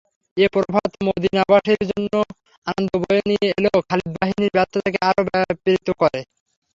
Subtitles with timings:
[0.37, 2.13] এ প্রভাত মদীনাবাসীর জন্য
[2.67, 6.19] আনন্দ বয়ে নিয়ে এলেও খালিদ বাহিনীর ব্যর্থতাকে আরো ব্যাপৃত করে।